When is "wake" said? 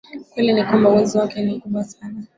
1.19-1.41